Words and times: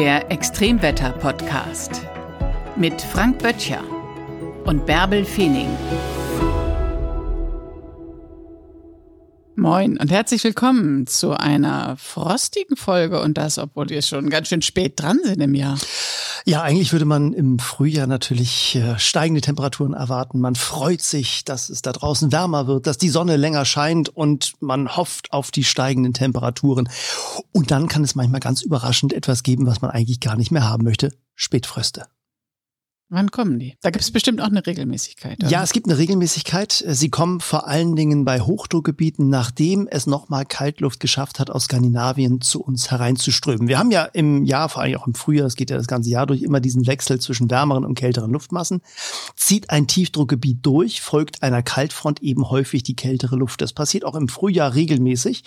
Der 0.00 0.30
Extremwetter-Podcast 0.30 2.06
mit 2.74 3.02
Frank 3.02 3.38
Böttcher 3.38 3.84
und 4.64 4.86
Bärbel 4.86 5.26
Feening. 5.26 5.68
Moin 9.56 9.98
und 9.98 10.10
herzlich 10.10 10.42
willkommen 10.42 11.06
zu 11.06 11.32
einer 11.32 11.98
frostigen 11.98 12.78
Folge 12.78 13.20
und 13.20 13.36
das, 13.36 13.58
obwohl 13.58 13.90
wir 13.90 14.00
schon 14.00 14.30
ganz 14.30 14.48
schön 14.48 14.62
spät 14.62 14.98
dran 14.98 15.20
sind 15.22 15.42
im 15.42 15.52
Jahr. 15.54 15.78
Ja, 16.44 16.62
eigentlich 16.62 16.92
würde 16.92 17.04
man 17.04 17.32
im 17.32 17.58
Frühjahr 17.58 18.06
natürlich 18.06 18.76
äh, 18.76 18.98
steigende 18.98 19.40
Temperaturen 19.40 19.92
erwarten. 19.92 20.40
Man 20.40 20.54
freut 20.54 21.02
sich, 21.02 21.44
dass 21.44 21.68
es 21.68 21.82
da 21.82 21.92
draußen 21.92 22.32
wärmer 22.32 22.66
wird, 22.66 22.86
dass 22.86 22.98
die 22.98 23.08
Sonne 23.10 23.36
länger 23.36 23.64
scheint 23.64 24.08
und 24.08 24.54
man 24.60 24.96
hofft 24.96 25.32
auf 25.32 25.50
die 25.50 25.64
steigenden 25.64 26.14
Temperaturen. 26.14 26.88
Und 27.52 27.70
dann 27.70 27.88
kann 27.88 28.04
es 28.04 28.14
manchmal 28.14 28.40
ganz 28.40 28.62
überraschend 28.62 29.12
etwas 29.12 29.42
geben, 29.42 29.66
was 29.66 29.82
man 29.82 29.90
eigentlich 29.90 30.20
gar 30.20 30.36
nicht 30.36 30.50
mehr 30.50 30.68
haben 30.68 30.84
möchte. 30.84 31.12
Spätfröste. 31.34 32.06
Wann 33.12 33.32
kommen 33.32 33.58
die? 33.58 33.76
Da 33.82 33.90
gibt 33.90 34.04
es 34.04 34.12
bestimmt 34.12 34.40
auch 34.40 34.46
eine 34.46 34.64
Regelmäßigkeit. 34.64 35.42
Oder? 35.42 35.50
Ja, 35.50 35.64
es 35.64 35.72
gibt 35.72 35.88
eine 35.88 35.98
Regelmäßigkeit. 35.98 36.84
Sie 36.86 37.10
kommen 37.10 37.40
vor 37.40 37.66
allen 37.66 37.96
Dingen 37.96 38.24
bei 38.24 38.40
Hochdruckgebieten, 38.40 39.28
nachdem 39.28 39.88
es 39.90 40.06
nochmal 40.06 40.46
Kaltluft 40.46 41.00
geschafft 41.00 41.40
hat, 41.40 41.50
aus 41.50 41.64
Skandinavien 41.64 42.40
zu 42.40 42.62
uns 42.62 42.92
hereinzuströmen. 42.92 43.66
Wir 43.66 43.80
haben 43.80 43.90
ja 43.90 44.04
im 44.04 44.44
Jahr, 44.44 44.68
vor 44.68 44.82
allem 44.82 44.96
auch 44.96 45.08
im 45.08 45.14
Frühjahr, 45.14 45.48
es 45.48 45.56
geht 45.56 45.70
ja 45.70 45.76
das 45.76 45.88
ganze 45.88 46.08
Jahr 46.08 46.26
durch, 46.26 46.42
immer 46.42 46.60
diesen 46.60 46.86
Wechsel 46.86 47.20
zwischen 47.20 47.50
wärmeren 47.50 47.84
und 47.84 47.96
kälteren 47.96 48.30
Luftmassen. 48.30 48.80
Zieht 49.50 49.70
ein 49.70 49.88
Tiefdruckgebiet 49.88 50.58
durch, 50.62 51.00
folgt 51.00 51.42
einer 51.42 51.60
Kaltfront 51.60 52.22
eben 52.22 52.50
häufig 52.50 52.84
die 52.84 52.94
kältere 52.94 53.34
Luft. 53.34 53.60
Das 53.60 53.72
passiert 53.72 54.04
auch 54.04 54.14
im 54.14 54.28
Frühjahr 54.28 54.76
regelmäßig. 54.76 55.42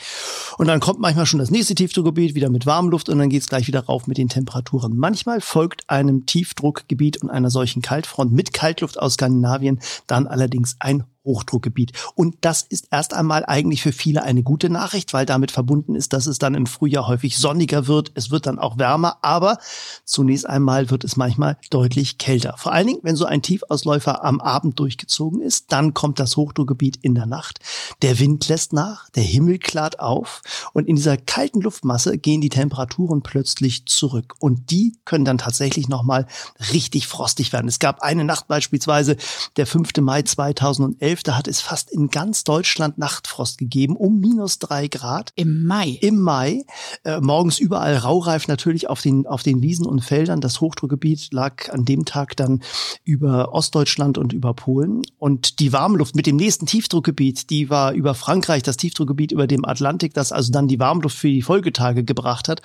Und 0.57 0.67
dann 0.67 0.81
kommt 0.81 0.99
manchmal 0.99 1.25
schon 1.25 1.39
das 1.39 1.51
nächste 1.51 1.73
Tiefdruckgebiet 1.73 2.35
wieder 2.35 2.49
mit 2.49 2.65
Warmluft 2.65 3.07
und 3.07 3.17
dann 3.19 3.29
geht 3.29 3.43
es 3.43 3.47
gleich 3.47 3.65
wieder 3.67 3.85
rauf 3.85 4.05
mit 4.05 4.17
den 4.17 4.27
Temperaturen. 4.27 4.97
Manchmal 4.97 5.39
folgt 5.39 5.89
einem 5.89 6.25
Tiefdruckgebiet 6.25 7.21
und 7.23 7.29
einer 7.29 7.49
solchen 7.49 7.81
Kaltfront 7.81 8.33
mit 8.33 8.51
Kaltluft 8.51 8.99
aus 8.99 9.13
Skandinavien 9.13 9.79
dann 10.05 10.27
allerdings 10.27 10.75
ein 10.79 11.05
Hochdruckgebiet. 11.25 11.93
Und 12.15 12.37
das 12.41 12.63
ist 12.63 12.87
erst 12.91 13.13
einmal 13.13 13.45
eigentlich 13.45 13.81
für 13.81 13.91
viele 13.91 14.23
eine 14.23 14.43
gute 14.43 14.69
Nachricht, 14.69 15.13
weil 15.13 15.25
damit 15.25 15.51
verbunden 15.51 15.95
ist, 15.95 16.13
dass 16.13 16.27
es 16.27 16.39
dann 16.39 16.55
im 16.55 16.65
Frühjahr 16.65 17.07
häufig 17.07 17.37
sonniger 17.37 17.87
wird. 17.87 18.11
Es 18.15 18.31
wird 18.31 18.45
dann 18.45 18.59
auch 18.59 18.77
wärmer, 18.77 19.17
aber 19.21 19.57
zunächst 20.05 20.47
einmal 20.47 20.89
wird 20.89 21.03
es 21.03 21.15
manchmal 21.15 21.57
deutlich 21.69 22.17
kälter. 22.17 22.55
Vor 22.57 22.71
allen 22.71 22.87
Dingen, 22.87 22.99
wenn 23.03 23.15
so 23.15 23.25
ein 23.25 23.41
Tiefausläufer 23.41 24.23
am 24.23 24.41
Abend 24.41 24.79
durchgezogen 24.79 25.41
ist, 25.41 25.71
dann 25.71 25.93
kommt 25.93 26.19
das 26.19 26.37
Hochdruckgebiet 26.37 26.97
in 27.01 27.15
der 27.15 27.25
Nacht. 27.25 27.59
Der 28.03 28.19
Wind 28.19 28.47
lässt 28.49 28.73
nach, 28.73 29.09
der 29.11 29.23
Himmel 29.23 29.57
klart 29.59 29.99
auf 29.99 30.41
und 30.73 30.87
in 30.87 30.97
dieser 30.97 31.17
kalten 31.17 31.61
Luftmasse 31.61 32.17
gehen 32.17 32.41
die 32.41 32.49
Temperaturen 32.49 33.23
plötzlich 33.23 33.85
zurück. 33.85 34.35
Und 34.39 34.71
die 34.71 34.97
können 35.05 35.25
dann 35.25 35.37
tatsächlich 35.37 35.87
nochmal 35.87 36.27
richtig 36.73 37.07
frostig 37.07 37.53
werden. 37.53 37.67
Es 37.67 37.79
gab 37.79 38.01
eine 38.01 38.25
Nacht 38.25 38.47
beispielsweise, 38.49 39.15
der 39.55 39.65
5. 39.65 39.97
Mai 40.01 40.21
2011, 40.21 41.13
11. 41.13 41.23
hat 41.37 41.47
es 41.47 41.61
fast 41.61 41.91
in 41.91 42.09
ganz 42.09 42.43
Deutschland 42.43 42.97
Nachtfrost 42.97 43.57
gegeben, 43.57 43.95
um 43.95 44.19
minus 44.19 44.59
drei 44.59 44.87
Grad. 44.87 45.31
Im 45.35 45.65
Mai? 45.65 45.97
Im 46.01 46.19
Mai. 46.19 46.65
Äh, 47.05 47.21
morgens 47.21 47.59
überall 47.59 47.95
raureif 47.95 48.47
natürlich 48.47 48.89
auf 48.89 49.01
den, 49.01 49.25
auf 49.27 49.43
den 49.43 49.61
Wiesen 49.61 49.85
und 49.85 50.01
Feldern. 50.01 50.41
Das 50.41 50.59
Hochdruckgebiet 50.59 51.31
lag 51.31 51.71
an 51.71 51.85
dem 51.85 52.03
Tag 52.03 52.35
dann 52.35 52.63
über 53.05 53.53
Ostdeutschland 53.53 54.17
und 54.17 54.33
über 54.33 54.53
Polen. 54.53 55.03
Und 55.19 55.59
die 55.59 55.71
Warmluft 55.71 56.15
mit 56.15 56.25
dem 56.25 56.35
nächsten 56.35 56.65
Tiefdruckgebiet, 56.65 57.49
die 57.49 57.69
war 57.69 57.92
über 57.93 58.15
Frankreich, 58.15 58.63
das 58.63 58.77
Tiefdruckgebiet 58.77 59.31
über 59.31 59.47
dem 59.47 59.65
Atlantik, 59.65 60.13
das 60.13 60.31
also 60.31 60.51
dann 60.51 60.67
die 60.67 60.79
Warmluft 60.79 61.17
für 61.17 61.27
die 61.27 61.41
Folgetage 61.41 62.03
gebracht 62.03 62.47
hat. 62.49 62.61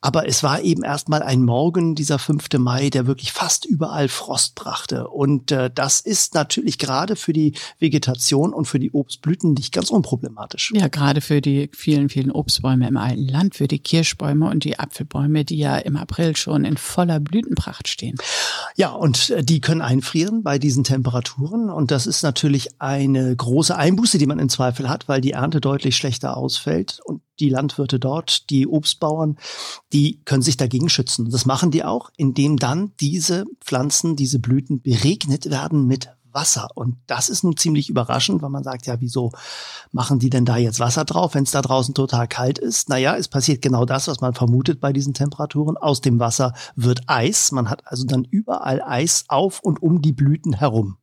Aber 0.00 0.28
es 0.28 0.42
war 0.42 0.62
eben 0.62 0.82
erstmal 0.82 1.22
ein 1.22 1.42
Morgen, 1.42 1.94
dieser 1.94 2.18
5. 2.18 2.46
Mai, 2.58 2.90
der 2.90 3.06
wirklich 3.06 3.32
fast 3.32 3.64
überall 3.64 4.08
Frost 4.08 4.54
brachte. 4.54 5.08
Und 5.08 5.52
äh, 5.52 5.70
das 5.74 6.00
ist 6.00 6.34
natürlich 6.34 6.78
gerade 6.78 7.16
für 7.16 7.32
die 7.32 7.54
Vegetation 7.78 8.52
und 8.52 8.66
für 8.66 8.78
die 8.78 8.92
Obstblüten 8.92 9.54
nicht 9.54 9.72
ganz 9.72 9.90
unproblematisch. 9.90 10.72
Ja, 10.74 10.88
gerade 10.88 11.20
für 11.20 11.40
die 11.40 11.70
vielen, 11.74 12.08
vielen 12.08 12.30
Obstbäume 12.30 12.88
im 12.88 12.96
alten 12.96 13.28
Land, 13.28 13.54
für 13.54 13.68
die 13.68 13.78
Kirschbäume 13.78 14.48
und 14.48 14.64
die 14.64 14.78
Apfelbäume, 14.78 15.44
die 15.44 15.58
ja 15.58 15.76
im 15.76 15.96
April 15.96 16.36
schon 16.36 16.64
in 16.64 16.76
voller 16.76 17.20
Blütenpracht 17.20 17.88
stehen. 17.88 18.16
Ja, 18.78 18.90
und 18.90 19.30
äh, 19.30 19.42
die 19.42 19.62
können 19.62 19.80
einfrieren 19.80 20.42
bei 20.42 20.58
diesen 20.58 20.84
Temperaturen. 20.84 21.70
Und 21.70 21.90
das 21.90 22.06
ist 22.06 22.22
natürlich 22.22 22.80
eine 22.80 23.34
große 23.34 23.74
Einbuße, 23.74 24.18
die 24.18 24.26
man 24.26 24.38
im 24.38 24.50
Zweifel 24.50 24.90
hat, 24.90 25.08
weil 25.08 25.22
die 25.22 25.32
Ernte 25.32 25.62
deutlich 25.62 25.96
schlechter 25.96 26.36
ausfällt. 26.36 27.00
Und 27.04 27.22
die 27.40 27.48
Landwirte 27.48 27.98
dort, 27.98 28.50
die 28.50 28.66
Obstbauern, 28.66 29.38
die 29.94 30.20
können 30.26 30.42
sich 30.42 30.58
dagegen 30.58 30.90
schützen. 30.90 31.30
Das 31.30 31.46
machen 31.46 31.70
die 31.70 31.84
auch, 31.84 32.10
indem 32.18 32.58
dann 32.58 32.92
diese 33.00 33.46
Pflanzen, 33.64 34.14
diese 34.14 34.38
Blüten 34.38 34.82
beregnet 34.82 35.50
werden 35.50 35.86
mit 35.86 36.10
Wasser. 36.36 36.68
Und 36.76 36.96
das 37.08 37.28
ist 37.28 37.42
nun 37.42 37.56
ziemlich 37.56 37.90
überraschend, 37.90 38.42
weil 38.42 38.50
man 38.50 38.62
sagt, 38.62 38.86
ja, 38.86 39.00
wieso 39.00 39.32
machen 39.90 40.20
die 40.20 40.30
denn 40.30 40.44
da 40.44 40.56
jetzt 40.56 40.78
Wasser 40.78 41.04
drauf, 41.04 41.34
wenn 41.34 41.42
es 41.42 41.50
da 41.50 41.62
draußen 41.62 41.94
total 41.94 42.28
kalt 42.28 42.58
ist? 42.60 42.88
Naja, 42.88 43.16
es 43.16 43.26
passiert 43.26 43.62
genau 43.62 43.84
das, 43.84 44.06
was 44.06 44.20
man 44.20 44.34
vermutet 44.34 44.78
bei 44.78 44.92
diesen 44.92 45.14
Temperaturen. 45.14 45.76
Aus 45.76 46.00
dem 46.00 46.20
Wasser 46.20 46.52
wird 46.76 47.00
Eis. 47.08 47.50
Man 47.50 47.68
hat 47.68 47.82
also 47.86 48.04
dann 48.06 48.24
überall 48.24 48.80
Eis 48.82 49.24
auf 49.28 49.60
und 49.60 49.82
um 49.82 50.02
die 50.02 50.12
Blüten 50.12 50.52
herum. 50.52 50.98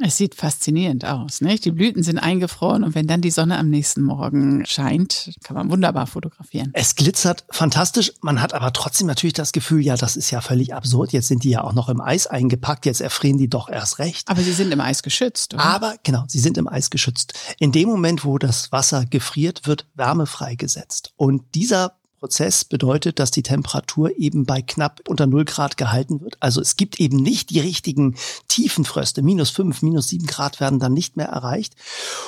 Es 0.00 0.16
sieht 0.16 0.36
faszinierend 0.36 1.04
aus, 1.04 1.40
nicht? 1.40 1.64
Die 1.64 1.72
Blüten 1.72 2.04
sind 2.04 2.18
eingefroren 2.18 2.84
und 2.84 2.94
wenn 2.94 3.08
dann 3.08 3.20
die 3.20 3.32
Sonne 3.32 3.58
am 3.58 3.68
nächsten 3.68 4.02
Morgen 4.02 4.64
scheint, 4.64 5.32
kann 5.42 5.56
man 5.56 5.70
wunderbar 5.70 6.06
fotografieren. 6.06 6.70
Es 6.72 6.94
glitzert 6.94 7.44
fantastisch. 7.50 8.12
Man 8.20 8.40
hat 8.40 8.54
aber 8.54 8.72
trotzdem 8.72 9.08
natürlich 9.08 9.34
das 9.34 9.50
Gefühl, 9.50 9.80
ja, 9.80 9.96
das 9.96 10.16
ist 10.16 10.30
ja 10.30 10.40
völlig 10.40 10.72
absurd. 10.72 11.12
Jetzt 11.12 11.26
sind 11.26 11.42
die 11.42 11.50
ja 11.50 11.64
auch 11.64 11.72
noch 11.72 11.88
im 11.88 12.00
Eis 12.00 12.28
eingepackt. 12.28 12.86
Jetzt 12.86 13.00
erfrieren 13.00 13.38
die 13.38 13.48
doch 13.48 13.68
erst 13.68 13.98
recht. 13.98 14.28
Aber 14.28 14.40
sie 14.40 14.52
sind 14.52 14.72
im 14.72 14.80
Eis 14.80 15.02
geschützt, 15.02 15.54
oder? 15.54 15.64
Aber 15.64 15.96
genau, 16.04 16.24
sie 16.28 16.38
sind 16.38 16.58
im 16.58 16.68
Eis 16.68 16.90
geschützt. 16.90 17.34
In 17.58 17.72
dem 17.72 17.88
Moment, 17.88 18.24
wo 18.24 18.38
das 18.38 18.70
Wasser 18.70 19.04
gefriert, 19.04 19.66
wird 19.66 19.86
Wärme 19.94 20.26
freigesetzt. 20.26 21.12
Und 21.16 21.56
dieser 21.56 21.97
Prozess 22.18 22.64
bedeutet, 22.64 23.18
dass 23.18 23.30
die 23.30 23.42
Temperatur 23.42 24.18
eben 24.18 24.44
bei 24.44 24.62
knapp 24.62 25.00
unter 25.08 25.26
0 25.26 25.44
Grad 25.44 25.76
gehalten 25.76 26.20
wird. 26.20 26.36
Also 26.40 26.60
es 26.60 26.76
gibt 26.76 27.00
eben 27.00 27.16
nicht 27.16 27.50
die 27.50 27.60
richtigen 27.60 28.16
Tiefenfröste. 28.48 29.22
Minus 29.22 29.50
5, 29.50 29.82
minus 29.82 30.08
7 30.08 30.26
Grad 30.26 30.60
werden 30.60 30.80
dann 30.80 30.92
nicht 30.92 31.16
mehr 31.16 31.28
erreicht. 31.28 31.74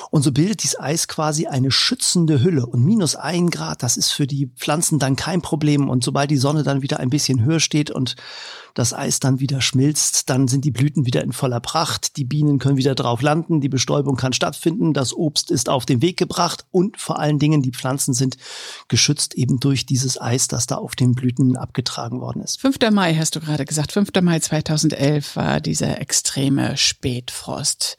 Und 0.09 0.23
so 0.23 0.31
bildet 0.31 0.63
dieses 0.63 0.79
Eis 0.79 1.07
quasi 1.07 1.47
eine 1.47 1.71
schützende 1.71 2.41
Hülle. 2.41 2.65
Und 2.65 2.83
minus 2.85 3.15
1 3.15 3.51
Grad, 3.51 3.83
das 3.83 3.97
ist 3.97 4.11
für 4.11 4.27
die 4.27 4.47
Pflanzen 4.55 4.99
dann 4.99 5.15
kein 5.15 5.41
Problem. 5.41 5.89
Und 5.89 6.03
sobald 6.03 6.31
die 6.31 6.37
Sonne 6.37 6.63
dann 6.63 6.81
wieder 6.81 6.99
ein 6.99 7.09
bisschen 7.09 7.43
höher 7.43 7.59
steht 7.59 7.91
und 7.91 8.15
das 8.73 8.93
Eis 8.93 9.19
dann 9.19 9.39
wieder 9.39 9.61
schmilzt, 9.61 10.29
dann 10.29 10.47
sind 10.47 10.65
die 10.65 10.71
Blüten 10.71 11.05
wieder 11.05 11.23
in 11.23 11.33
voller 11.33 11.59
Pracht, 11.59 12.17
die 12.17 12.23
Bienen 12.23 12.59
können 12.59 12.77
wieder 12.77 12.95
drauf 12.95 13.21
landen, 13.21 13.61
die 13.61 13.69
Bestäubung 13.69 14.15
kann 14.15 14.33
stattfinden, 14.33 14.93
das 14.93 15.13
Obst 15.13 15.51
ist 15.51 15.69
auf 15.69 15.85
den 15.85 16.01
Weg 16.01 16.17
gebracht 16.17 16.65
und 16.71 16.97
vor 16.97 17.19
allen 17.19 17.39
Dingen 17.39 17.61
die 17.61 17.71
Pflanzen 17.71 18.13
sind 18.13 18.37
geschützt 18.87 19.33
eben 19.35 19.59
durch 19.59 19.80
dieses 19.85 20.19
Eis, 20.19 20.47
das 20.47 20.67
da 20.67 20.75
auf 20.75 20.95
den 20.95 21.13
Blüten 21.13 21.57
abgetragen 21.57 22.21
worden 22.21 22.41
ist. 22.41 22.61
5. 22.61 22.77
Mai 22.91 23.15
hast 23.15 23.35
du 23.35 23.39
gerade 23.39 23.65
gesagt, 23.65 23.91
5. 23.91 24.09
Mai 24.21 24.39
2011 24.39 25.35
war 25.35 25.61
dieser 25.61 25.99
extreme 25.99 26.77
Spätfrost. 26.77 27.97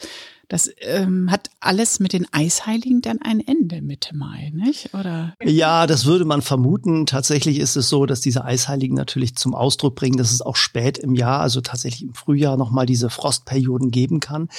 Das 0.53 0.71
ähm, 0.81 1.31
hat 1.31 1.49
alles 1.61 1.99
mit 1.99 2.13
den 2.13 2.27
Eisheiligen 2.31 3.01
dann 3.01 3.23
ein 3.23 3.41
Ende 3.41 3.81
Mitte 3.81 4.15
Mai, 4.15 4.53
nicht? 4.55 4.93
Oder? 4.93 5.35
Ja, 5.43 5.87
das 5.87 6.05
würde 6.05 6.27
man 6.27 6.43
vermuten. 6.43 7.07
Tatsächlich 7.07 7.59
ist 7.59 7.75
es 7.75 7.89
so, 7.89 8.05
dass 8.05 8.21
diese 8.21 8.45
Eisheiligen 8.45 8.95
natürlich 8.95 9.35
zum 9.35 9.55
Ausdruck 9.55 9.95
bringen, 9.95 10.19
dass 10.19 10.31
es 10.31 10.43
auch 10.43 10.57
spät 10.57 10.99
im 10.99 11.15
Jahr, 11.15 11.41
also 11.41 11.63
tatsächlich 11.63 12.03
im 12.03 12.13
Frühjahr 12.13 12.59
nochmal 12.59 12.85
diese 12.85 13.09
Frostperioden 13.09 13.91
geben 13.91 14.21
kann. 14.21 14.51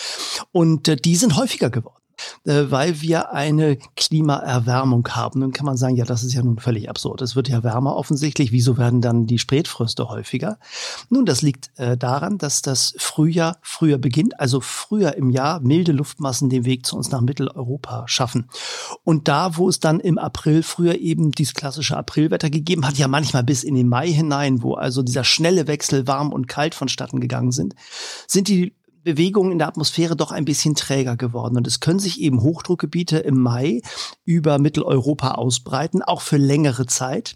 Und 0.52 0.88
äh, 0.88 0.96
die 0.96 1.16
sind 1.16 1.38
häufiger 1.38 1.70
geworden. 1.70 2.03
Äh, 2.46 2.66
weil 2.70 3.02
wir 3.02 3.34
eine 3.34 3.78
Klimaerwärmung 3.96 5.08
haben. 5.10 5.40
Nun 5.40 5.54
kann 5.54 5.66
man 5.66 5.78
sagen, 5.78 5.96
ja, 5.96 6.06
das 6.06 6.24
ist 6.24 6.34
ja 6.34 6.44
nun 6.44 6.60
völlig 6.60 6.90
absurd. 6.90 7.22
Es 7.22 7.36
wird 7.36 7.48
ja 7.48 7.64
wärmer 7.64 7.96
offensichtlich. 7.96 8.52
Wieso 8.52 8.78
werden 8.78 9.02
dann 9.02 9.26
die 9.26 9.40
Spätfröste 9.40 10.10
häufiger? 10.10 10.58
Nun, 11.10 11.26
das 11.26 11.42
liegt 11.42 11.72
äh, 11.78 11.98
daran, 11.98 12.38
dass 12.38 12.62
das 12.62 12.96
Frühjahr 12.98 13.58
früher 13.62 13.98
beginnt, 13.98 14.40
also 14.40 14.60
früher 14.62 15.16
im 15.16 15.30
Jahr 15.30 15.60
milde 15.62 15.92
Luftmassen 15.92 16.50
den 16.50 16.66
Weg 16.66 16.86
zu 16.86 16.98
uns 16.98 17.12
nach 17.12 17.22
Mitteleuropa 17.22 18.08
schaffen. 18.08 18.50
Und 19.04 19.28
da, 19.28 19.58
wo 19.58 19.70
es 19.70 19.80
dann 19.80 20.00
im 20.00 20.18
April 20.18 20.64
früher 20.64 21.00
eben 21.00 21.32
dieses 21.32 21.54
klassische 21.54 21.98
Aprilwetter 21.98 22.50
gegeben 22.50 22.86
hat, 22.86 22.98
ja 22.98 23.08
manchmal 23.08 23.44
bis 23.44 23.64
in 23.64 23.76
den 23.76 23.88
Mai 23.88 24.12
hinein, 24.12 24.64
wo 24.64 24.74
also 24.74 25.02
dieser 25.02 25.24
schnelle 25.24 25.68
Wechsel 25.68 26.08
warm 26.08 26.32
und 26.32 26.48
kalt 26.48 26.76
vonstatten 26.76 27.20
gegangen 27.20 27.52
sind, 27.52 27.76
sind 28.28 28.48
die 28.48 28.74
Bewegungen 29.04 29.52
in 29.52 29.58
der 29.58 29.68
Atmosphäre 29.68 30.16
doch 30.16 30.32
ein 30.32 30.46
bisschen 30.46 30.76
träger 30.76 31.18
geworden. 31.18 31.58
Und 31.58 31.68
es 31.68 31.80
können 31.80 32.00
sich 32.00 32.22
eben 32.22 32.42
Hochdruckgebiete 32.42 33.18
im 33.20 33.40
Mai 33.40 33.82
über 34.26 34.60
Mitteleuropa 34.60 35.32
ausbreiten, 35.32 36.02
auch 36.02 36.22
für 36.22 36.38
längere 36.38 36.86
Zeit. 36.86 37.36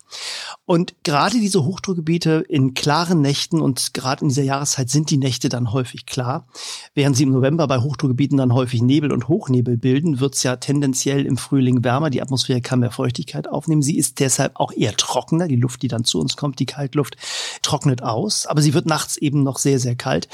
Und 0.66 0.96
gerade 1.04 1.40
diese 1.40 1.66
Hochdruckgebiete 1.66 2.44
in 2.48 2.74
klaren 2.74 3.22
Nächten 3.22 3.62
und 3.62 3.94
gerade 3.94 4.22
in 4.22 4.30
dieser 4.30 4.44
Jahreszeit 4.44 4.90
sind 4.90 5.10
die 5.10 5.18
Nächte 5.18 5.50
dann 5.50 5.72
häufig 5.74 6.06
klar. 6.06 6.48
Während 6.94 7.16
sie 7.16 7.24
im 7.24 7.32
November 7.32 7.68
bei 7.68 7.80
Hochdruckgebieten 7.80 8.38
dann 8.38 8.54
häufig 8.54 8.82
Nebel 8.82 9.12
und 9.12 9.28
Hochnebel 9.28 9.78
bilden, 9.78 10.20
wird 10.20 10.36
es 10.36 10.44
ja 10.44 10.56
tendenziell 10.56 11.26
im 11.26 11.38
Frühling 11.38 11.84
wärmer. 11.84 12.10
Die 12.10 12.22
Atmosphäre 12.22 12.62
kann 12.62 12.80
mehr 12.80 12.92
Feuchtigkeit 12.92 13.48
aufnehmen. 13.48 13.82
Sie 13.82 13.98
ist 13.98 14.20
deshalb 14.20 14.56
auch 14.56 14.72
eher 14.72 14.96
trockener. 14.96 15.48
Die 15.48 15.56
Luft, 15.56 15.82
die 15.82 15.88
dann 15.88 16.04
zu 16.04 16.20
uns 16.20 16.38
kommt, 16.38 16.60
die 16.60 16.66
Kaltluft, 16.66 17.18
trocknet 17.62 18.04
aus, 18.04 18.46
aber 18.46 18.62
sie 18.62 18.74
wird 18.74 18.86
nachts 18.86 19.18
eben 19.18 19.44
noch 19.44 19.58
sehr, 19.58 19.80
sehr 19.80 19.96
kalt 19.96 20.28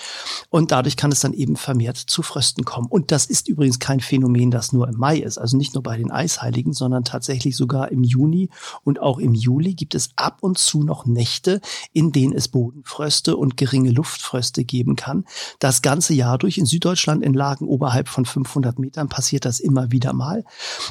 und 0.49 0.71
dadurch 0.71 0.97
kann 0.97 1.11
es 1.11 1.19
dann 1.23 1.33
eben 1.33 1.55
vermehrt 1.55 1.97
zu 1.97 2.21
Frösten 2.21 2.65
kommen. 2.65 2.87
Und 2.87 3.11
das 3.11 3.25
ist 3.25 3.47
übrigens 3.47 3.79
kein 3.79 3.99
Phänomen, 3.99 4.51
das 4.51 4.73
nur 4.73 4.87
im 4.87 4.97
Mai 4.97 5.17
ist, 5.17 5.37
also 5.37 5.57
nicht 5.57 5.73
nur 5.73 5.83
bei 5.83 5.97
den 5.97 6.11
Eisheiligen, 6.11 6.73
sondern 6.73 7.03
tatsächlich 7.03 7.55
sogar 7.55 7.91
im 7.91 8.03
Juni 8.03 8.49
und 8.83 8.99
auch 8.99 9.19
im 9.19 9.33
Juli 9.33 9.73
gibt 9.73 9.95
es 9.95 10.11
ab 10.15 10.37
und 10.41 10.57
zu 10.57 10.83
noch 10.83 11.05
Nächte, 11.05 11.61
in 11.91 12.11
denen 12.11 12.33
es 12.33 12.47
Bodenfröste 12.47 13.37
und 13.37 13.57
geringe 13.57 13.91
Luftfröste 13.91 14.63
geben 14.63 14.95
kann. 14.95 15.25
Das 15.59 15.81
ganze 15.81 16.13
Jahr 16.13 16.37
durch 16.37 16.57
in 16.57 16.65
Süddeutschland 16.65 17.23
in 17.23 17.33
Lagen 17.33 17.67
oberhalb 17.67 18.07
von 18.07 18.25
500 18.25 18.79
Metern 18.79 19.09
passiert 19.09 19.45
das 19.45 19.59
immer 19.59 19.91
wieder 19.91 20.13
mal. 20.13 20.43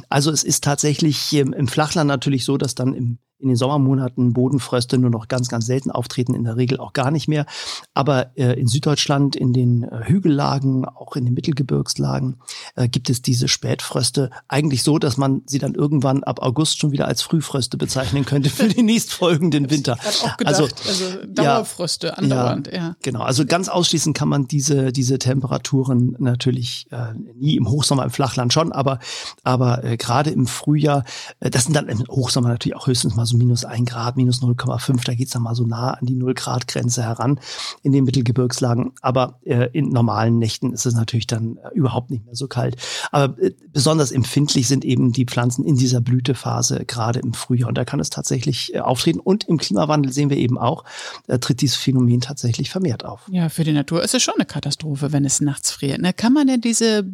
Also 0.09 0.31
es 0.31 0.45
ist 0.45 0.65
tatsächlich 0.65 1.33
im 1.33 1.69
Flachland 1.69 2.09
natürlich 2.09 2.45
so, 2.45 2.57
dass 2.57 2.75
dann 2.75 2.95
im 2.95 3.19
in 3.43 3.49
den 3.49 3.57
Sommermonaten 3.57 4.33
Bodenfröste 4.33 4.99
nur 4.99 5.11
noch 5.11 5.29
ganz, 5.29 5.49
ganz 5.49 5.67
selten 5.67 5.91
auftreten, 5.91 6.35
in 6.35 6.45
der 6.45 6.57
Regel 6.57 6.79
auch 6.79 6.93
gar 6.93 7.11
nicht 7.11 7.29
mehr. 7.29 7.47
Aber 7.93 8.37
äh, 8.37 8.59
in 8.59 8.69
Süddeutschland, 8.69 9.37
in 9.37 9.53
den 9.53 9.83
äh, 9.83 10.05
Hügellagen, 10.05 10.85
auch 10.85 11.17
in 11.17 11.25
den 11.25 11.35
Mittelgebirgslagen, 11.35 12.37
äh, 12.77 12.89
gibt 12.89 13.11
es 13.11 13.21
diese 13.21 13.49
Spätfröste 13.49 14.31
eigentlich 14.49 14.83
so, 14.83 14.99
dass 14.99 15.17
man 15.17 15.43
sie 15.47 15.59
dann 15.59 15.75
irgendwann 15.75 16.23
ab 16.25 16.41
August 16.41 16.79
schon 16.79 16.93
wieder 16.93 17.09
als 17.09 17.23
Frühfröste 17.23 17.77
bezeichnen 17.77 18.25
könnte 18.25 18.49
für 18.49 18.69
den 18.69 18.87
nächstfolgenden 18.87 19.71
Winter. 19.71 19.99
Also, 20.45 20.69
also 20.87 21.17
Dauerfröste 21.27 22.09
ja, 22.09 22.13
andauernd, 22.15 22.69
ja, 22.69 22.75
ja. 22.75 22.97
Genau, 23.03 23.21
also 23.21 23.45
ganz 23.45 23.69
ausschließen 23.69 24.13
kann 24.13 24.29
man 24.29 24.47
diese, 24.47 24.93
diese 24.93 25.19
Temperaturen 25.19 26.15
natürlich 26.19 26.87
äh, 26.91 27.15
nie 27.35 27.57
im 27.57 27.69
Hochsommer, 27.69 28.05
im 28.05 28.11
Flachland 28.11 28.53
schon, 28.53 28.73
aber, 28.73 29.01
aber 29.43 29.83
äh, 29.85 29.97
gerade 29.97 30.31
im 30.31 30.47
Frühjahr, 30.47 31.05
äh, 31.41 31.51
das 31.51 31.65
sind 31.65 31.75
dann 31.75 31.89
im 31.89 32.05
Hochsommer 32.09 32.49
natürlich 32.49 32.77
auch 32.77 32.87
höchstens 32.87 33.17
mal 33.17 33.27
so 33.27 33.32
minus 33.33 33.65
ein 33.65 33.85
Grad, 33.85 34.17
minus 34.17 34.43
0,5, 34.43 35.05
da 35.05 35.15
geht's 35.15 35.33
dann 35.33 35.43
mal 35.43 35.55
so 35.55 35.67
nah 35.67 35.93
an 35.93 36.07
die 36.07 36.15
Null-Grad-Grenze 36.15 37.03
heran 37.03 37.41
in 37.83 37.93
den 37.93 38.05
Mittelgebirgslagen. 38.05 38.93
Aber 39.01 39.39
äh, 39.45 39.69
in 39.73 39.89
normalen 39.89 40.39
Nächten 40.39 40.73
ist 40.73 40.87
es 40.87 40.95
natürlich 40.95 41.27
dann 41.27 41.57
äh, 41.57 41.75
überhaupt 41.75 42.11
nicht 42.11 42.25
mehr 42.25 42.35
so 42.35 42.49
kalt. 42.49 42.77
Aber 43.11 43.39
äh, 43.43 43.53
besonders 43.73 44.13
empfindlich 44.13 44.69
sind 44.69 44.85
eben 44.85 45.13
die 45.13 45.25
Pflanzen 45.25 45.65
in 45.65 45.77
dieser 45.77 46.01
Blütephase, 46.01 46.85
gerade 46.87 47.21
im 47.21 47.35
Frühjahr. 47.35 47.69
Und 47.69 47.79
da 47.79 47.85
kann 47.85 48.01
es 48.01 48.11
tatsächlich 48.11 48.75
äh, 48.75 48.81
auftreten. 48.81 49.21
Und 49.21 49.45
im 49.45 49.59
Klimawandel 49.59 50.13
sehen 50.13 50.31
wir 50.31 50.37
eben 50.37 50.59
auch, 50.59 50.85
äh, 51.29 51.39
tritt 51.39 51.61
dieses 51.61 51.77
Phänomen 51.77 52.21
tatsächlich 52.21 52.71
vermehrt 52.71 53.05
auf. 53.05 53.29
Ja, 53.31 53.49
für 53.49 53.65
die 53.65 53.73
Natur 53.73 54.03
ist 54.03 54.15
es 54.15 54.23
schon 54.23 54.35
eine 54.37 54.47
Katastrophe, 54.47 55.13
wenn 55.13 55.25
es 55.25 55.41
nachts 55.41 55.71
friert. 55.71 56.01
Ne? 56.01 56.13
Kann 56.13 56.33
man 56.33 56.47
denn 56.47 56.61
diese 56.61 57.05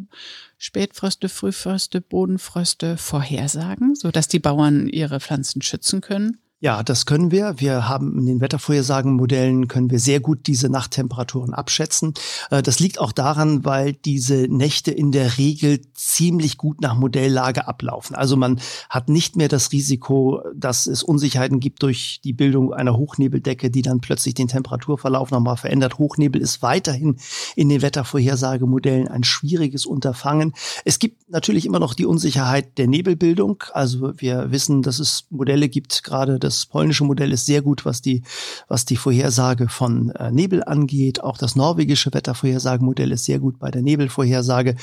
Spätfröste, 0.61 1.29
Frühfröste, 1.29 2.01
Bodenfröste 2.01 2.97
vorhersagen, 2.97 3.95
sodass 3.95 4.27
die 4.27 4.39
Bauern 4.39 4.87
ihre 4.87 5.21
Pflanzen 5.21 5.61
schützen 5.61 6.01
können? 6.01 6.37
Ja, 6.61 6.83
das 6.83 7.05
können 7.05 7.31
wir. 7.31 7.53
Wir 7.57 7.87
haben 7.87 8.19
in 8.19 8.25
den 8.25 8.41
Wettervorhersagenmodellen 8.41 9.69
können 9.69 9.89
wir 9.89 9.99
sehr 9.99 10.19
gut 10.19 10.45
diese 10.45 10.67
Nachttemperaturen 10.67 11.53
abschätzen. 11.53 12.13
Äh, 12.51 12.61
das 12.61 12.81
liegt 12.81 12.99
auch 12.99 13.13
daran, 13.13 13.63
weil 13.63 13.93
diese 13.93 14.35
Nächte 14.49 14.91
in 14.91 15.13
der 15.13 15.37
Regel 15.37 15.79
ziemlich 15.93 16.57
gut 16.57 16.81
nach 16.81 16.95
Modelllage 16.95 17.65
ablaufen. 17.65 18.13
Also 18.13 18.35
man 18.35 18.59
hat 18.89 19.07
nicht 19.07 19.37
mehr 19.37 19.47
das 19.47 19.71
Risiko, 19.71 20.41
dass 20.53 20.85
es 20.85 21.01
Unsicherheiten 21.01 21.61
gibt 21.61 21.81
durch 21.81 22.19
die 22.25 22.33
Bildung 22.33 22.73
einer 22.73 22.97
Hochnebeldecke, 22.97 23.71
die 23.71 23.81
dann 23.81 24.01
plötzlich 24.01 24.33
den 24.33 24.49
Temperaturverlauf 24.49 25.31
nochmal 25.31 25.55
verändert. 25.55 25.97
Hochnebel 25.97 26.41
ist 26.41 26.61
weiterhin 26.61 27.19
in 27.55 27.69
den 27.69 27.81
Wettervorhersagemodellen 27.81 29.07
ein 29.07 29.23
schwieriges 29.23 29.85
Unterfangen. 29.85 30.51
Es 30.83 30.99
gibt 30.99 31.29
natürlich 31.29 31.65
immer 31.65 31.79
noch 31.79 31.93
die 31.93 32.05
Unsicherheit 32.05 32.77
der 32.77 32.87
Nebelbildung. 32.87 33.63
Also 33.71 34.11
wir 34.17 34.51
wissen, 34.51 34.81
dass 34.81 34.99
es 34.99 35.25
Modelle 35.29 35.69
gibt, 35.69 36.03
gerade 36.03 36.37
das 36.49 36.65
polnische 36.65 37.03
Modell 37.03 37.31
ist 37.31 37.45
sehr 37.45 37.61
gut, 37.61 37.85
was 37.85 38.01
die, 38.01 38.23
was 38.67 38.85
die 38.85 38.97
Vorhersage 38.97 39.69
von 39.69 40.09
äh, 40.11 40.31
Nebel 40.31 40.63
angeht. 40.63 41.23
Auch 41.23 41.37
das 41.37 41.55
norwegische 41.55 42.13
Wettervorhersagemodell 42.13 43.11
ist 43.11 43.25
sehr 43.25 43.39
gut 43.39 43.59
bei 43.59 43.69
der 43.69 43.83
Nebelvorhersage. 43.83 44.75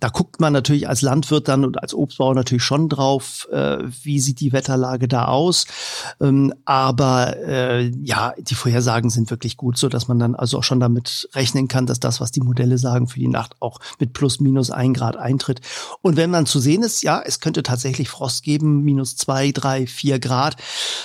Da 0.00 0.08
guckt 0.08 0.40
man 0.40 0.52
natürlich 0.52 0.88
als 0.88 1.02
Landwirt 1.02 1.46
dann 1.46 1.64
und 1.64 1.80
als 1.80 1.94
Obstbauer 1.94 2.34
natürlich 2.34 2.64
schon 2.64 2.88
drauf, 2.88 3.48
äh, 3.52 3.78
wie 4.02 4.18
sieht 4.18 4.40
die 4.40 4.52
Wetterlage 4.52 5.06
da 5.06 5.26
aus. 5.26 5.66
Ähm, 6.20 6.52
aber 6.64 7.36
äh, 7.36 7.92
ja, 8.02 8.34
die 8.38 8.56
Vorhersagen 8.56 9.10
sind 9.10 9.30
wirklich 9.30 9.56
gut, 9.56 9.78
so 9.78 9.88
dass 9.88 10.08
man 10.08 10.18
dann 10.18 10.34
also 10.34 10.58
auch 10.58 10.64
schon 10.64 10.80
damit 10.80 11.28
rechnen 11.34 11.68
kann, 11.68 11.86
dass 11.86 12.00
das, 12.00 12.20
was 12.20 12.32
die 12.32 12.40
Modelle 12.40 12.78
sagen, 12.78 13.06
für 13.06 13.20
die 13.20 13.28
Nacht 13.28 13.54
auch 13.60 13.78
mit 14.00 14.12
plus 14.12 14.40
minus 14.40 14.70
ein 14.70 14.92
Grad 14.92 15.16
eintritt. 15.16 15.60
Und 16.00 16.16
wenn 16.16 16.30
man 16.30 16.46
zu 16.46 16.58
sehen 16.58 16.82
ist, 16.82 17.02
ja, 17.02 17.22
es 17.24 17.38
könnte 17.38 17.62
tatsächlich 17.62 18.08
Frost 18.08 18.42
geben, 18.42 18.82
minus 18.82 19.16
zwei, 19.16 19.52
drei, 19.52 19.86
vier 19.86 20.18
Grad, 20.18 20.56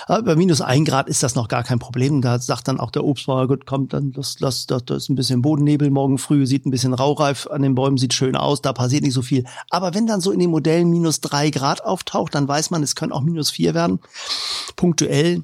aber 0.07 0.23
bei 0.23 0.35
minus 0.35 0.61
ein 0.61 0.85
Grad 0.85 1.09
ist 1.09 1.21
das 1.21 1.35
noch 1.35 1.47
gar 1.47 1.63
kein 1.63 1.79
Problem. 1.79 2.21
Da 2.21 2.39
sagt 2.39 2.67
dann 2.67 2.79
auch 2.79 2.91
der 2.91 3.03
Obstbauer, 3.03 3.47
gut, 3.47 3.65
kommt, 3.65 3.93
dann 3.93 4.13
lass, 4.15 4.39
lass, 4.39 4.65
da 4.65 4.77
ist 4.95 5.09
ein 5.09 5.15
bisschen 5.15 5.41
Bodennebel 5.41 5.89
morgen 5.89 6.17
früh, 6.17 6.47
sieht 6.47 6.65
ein 6.65 6.71
bisschen 6.71 6.93
raureif 6.93 7.47
an 7.47 7.61
den 7.61 7.75
Bäumen, 7.75 7.97
sieht 7.97 8.13
schön 8.13 8.35
aus, 8.35 8.61
da 8.61 8.73
passiert 8.73 9.03
nicht 9.03 9.13
so 9.13 9.21
viel. 9.21 9.45
Aber 9.69 9.93
wenn 9.93 10.07
dann 10.07 10.21
so 10.21 10.31
in 10.31 10.39
den 10.39 10.49
Modellen 10.49 10.89
minus 10.89 11.21
drei 11.21 11.49
Grad 11.49 11.83
auftaucht, 11.83 12.35
dann 12.35 12.47
weiß 12.47 12.69
man, 12.69 12.83
es 12.83 12.95
können 12.95 13.11
auch 13.11 13.21
minus 13.21 13.49
vier 13.49 13.73
werden. 13.73 13.99
Punktuell 14.75 15.43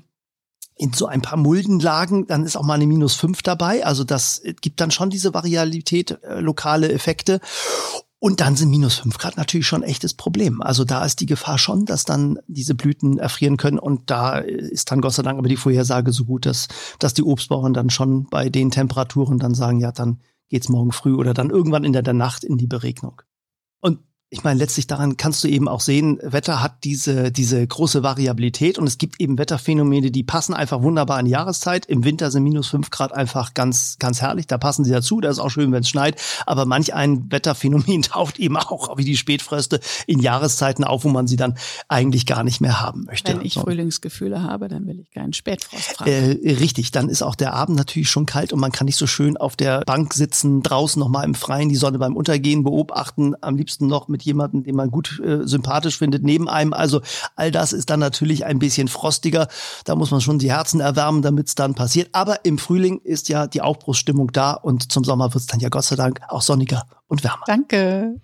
in 0.76 0.94
so 0.94 1.06
ein 1.06 1.22
paar 1.22 1.38
Muldenlagen, 1.38 2.26
dann 2.28 2.46
ist 2.46 2.56
auch 2.56 2.64
mal 2.64 2.74
eine 2.74 2.88
minus 2.88 3.16
fünf 3.16 3.44
dabei. 3.44 3.86
Also 3.86 4.04
das 4.04 4.42
gibt 4.62 4.82
dann 4.82 4.92
schon 4.92 5.10
diese 5.10 5.34
Variabilität, 5.34 6.20
äh, 6.24 6.40
lokale 6.40 6.92
Effekte. 6.92 7.40
Und 8.24 8.40
dann 8.40 8.56
sind 8.56 8.70
minus 8.70 9.00
fünf 9.00 9.18
Grad 9.18 9.36
natürlich 9.36 9.68
schon 9.68 9.84
echtes 9.84 10.14
Problem. 10.14 10.62
Also 10.62 10.86
da 10.86 11.04
ist 11.04 11.20
die 11.20 11.26
Gefahr 11.26 11.58
schon, 11.58 11.84
dass 11.84 12.06
dann 12.06 12.40
diese 12.48 12.74
Blüten 12.74 13.18
erfrieren 13.18 13.58
können. 13.58 13.78
Und 13.78 14.10
da 14.10 14.38
ist 14.38 14.90
dann 14.90 15.02
Gott 15.02 15.12
sei 15.12 15.24
Dank 15.24 15.38
aber 15.38 15.50
die 15.50 15.58
Vorhersage 15.58 16.14
so 16.14 16.24
gut, 16.24 16.46
dass, 16.46 16.70
dass 17.00 17.14
die 17.14 17.24
Obstbauern 17.24 17.74
dann 17.74 17.90
schon 17.90 18.30
bei 18.30 18.48
den 18.48 18.72
Temperaturen 18.72 19.40
dann 19.40 19.54
sagen, 19.54 19.82
ja, 19.82 19.92
dann 19.92 20.22
geht's 20.48 20.70
morgen 20.70 20.94
früh 20.94 21.16
oder 21.16 21.34
dann 21.34 21.50
irgendwann 21.50 21.84
in 21.84 21.92
der, 21.92 22.02
der 22.02 22.14
Nacht 22.14 22.46
in 22.46 22.58
die 22.58 22.66
Beregnung. 22.66 23.22
Und 23.82 24.00
ich 24.34 24.44
meine, 24.44 24.58
letztlich 24.58 24.88
daran 24.88 25.16
kannst 25.16 25.44
du 25.44 25.48
eben 25.48 25.68
auch 25.68 25.80
sehen, 25.80 26.18
Wetter 26.24 26.64
hat 26.64 26.84
diese, 26.84 27.32
diese 27.32 27.66
große 27.66 28.02
Variabilität 28.02 28.80
und 28.80 28.88
es 28.88 28.98
gibt 28.98 29.22
eben 29.22 29.38
Wetterphänomene, 29.38 30.10
die 30.10 30.24
passen 30.24 30.56
einfach 30.56 30.82
wunderbar 30.82 31.20
in 31.20 31.26
die 31.26 31.32
Jahreszeit. 31.32 31.86
Im 31.86 32.04
Winter 32.04 32.32
sind 32.32 32.42
minus 32.42 32.68
fünf 32.68 32.90
Grad 32.90 33.14
einfach 33.14 33.54
ganz, 33.54 33.98
ganz 34.00 34.22
herrlich. 34.22 34.48
Da 34.48 34.58
passen 34.58 34.86
sie 34.86 34.92
dazu. 34.92 35.22
Da 35.22 35.30
ist 35.30 35.38
auch 35.38 35.52
schön, 35.52 35.72
wenn 35.72 35.82
es 35.82 35.90
schneit. 35.90 36.20
Aber 36.48 36.66
manch 36.66 36.96
ein 36.96 37.32
Wetterphänomen 37.32 38.02
taucht 38.02 38.40
eben 38.40 38.58
auch 38.58 38.98
wie 38.98 39.06
die 39.06 39.18
Spätfröste 39.18 39.80
in 40.08 40.18
Jahreszeiten 40.18 40.84
auf, 40.84 41.04
wo 41.04 41.10
man 41.10 41.28
sie 41.28 41.36
dann 41.36 41.56
eigentlich 41.88 42.26
gar 42.26 42.44
nicht 42.44 42.60
mehr 42.60 42.82
haben 42.82 43.04
möchte. 43.06 43.34
Wenn 43.34 43.46
ich 43.46 43.54
Frühlingsgefühle 43.54 44.42
habe, 44.42 44.68
dann 44.68 44.88
will 44.88 45.00
ich 45.00 45.12
keinen 45.12 45.34
Spätfrost 45.34 46.00
haben. 46.00 46.10
Äh, 46.10 46.56
richtig. 46.56 46.90
Dann 46.90 47.08
ist 47.08 47.22
auch 47.22 47.36
der 47.36 47.54
Abend 47.54 47.78
natürlich 47.78 48.10
schon 48.10 48.26
kalt 48.26 48.52
und 48.52 48.60
man 48.60 48.72
kann 48.72 48.86
nicht 48.86 48.98
so 48.98 49.06
schön 49.06 49.38
auf 49.38 49.56
der 49.56 49.82
Bank 49.82 50.16
sitzen, 50.16 50.64
draußen 50.64 51.00
nochmal 51.00 51.24
im 51.26 51.36
Freien 51.36 51.70
die 51.70 51.76
Sonne 51.76 52.00
beim 52.00 52.16
Untergehen 52.16 52.64
beobachten. 52.64 53.36
Am 53.42 53.58
liebsten 53.58 53.86
noch 53.86 54.08
mit 54.08 54.23
jemanden, 54.26 54.64
den 54.64 54.76
man 54.76 54.92
gut 54.92 55.20
äh, 55.24 55.46
sympathisch 55.48 55.98
findet, 55.98 56.24
neben 56.24 56.50
einem. 56.50 56.74
Also 56.74 57.02
all 57.36 57.52
das 57.52 57.74
ist 57.74 57.90
dann 57.90 58.00
natürlich 58.00 58.46
ein 58.46 58.60
bisschen 58.60 58.88
frostiger. 58.88 59.48
Da 59.86 59.96
muss 59.96 60.12
man 60.12 60.22
schon 60.22 60.40
die 60.40 60.52
Herzen 60.52 60.80
erwärmen, 60.80 61.22
damit 61.22 61.48
es 61.48 61.56
dann 61.56 61.76
passiert. 61.76 62.10
Aber 62.14 62.46
im 62.46 62.58
Frühling 62.58 63.00
ist 63.04 63.30
ja 63.30 63.48
die 63.48 63.62
Aufbruchsstimmung 63.62 64.32
da 64.32 64.54
und 64.54 64.92
zum 64.92 65.04
Sommer 65.04 65.34
wird 65.34 65.42
es 65.42 65.48
dann 65.48 65.60
ja 65.60 65.70
Gott 65.70 65.86
sei 65.86 65.96
Dank 65.96 66.22
auch 66.30 66.42
sonniger 66.42 66.84
und 67.08 67.24
wärmer. 67.24 67.44
Danke. 67.48 68.20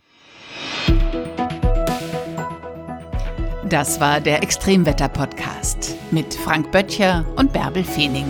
Das 3.69 3.99
war 3.99 4.19
der 4.19 4.41
Extremwetter-Podcast 4.41 5.95
mit 6.09 6.33
Frank 6.33 6.71
Böttcher 6.71 7.23
und 7.35 7.53
Bärbel 7.53 7.83
Feening. 7.83 8.25